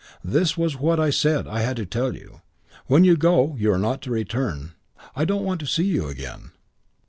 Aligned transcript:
"This 0.25 0.57
was 0.57 0.77
what 0.79 0.99
I 0.99 1.11
said 1.11 1.45
I 1.47 1.59
had 1.59 1.75
to 1.75 1.85
tell 1.85 2.15
you. 2.15 2.41
When 2.87 3.03
you 3.03 3.15
go, 3.15 3.55
you 3.59 3.71
are 3.71 3.77
not 3.77 4.01
to 4.01 4.09
return. 4.09 4.71
I 5.15 5.25
don't 5.25 5.43
want 5.45 5.59
to 5.59 5.67
see 5.67 5.85
you 5.85 6.07
again." 6.07 6.53